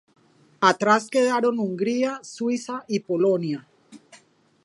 Atrás 0.71 1.11
quedaron 1.11 1.59
Hungría, 1.59 2.21
Suiza 2.23 2.85
y 2.87 3.01
Polonia. 3.01 3.67